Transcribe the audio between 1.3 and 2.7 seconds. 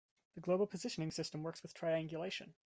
works with triangulation.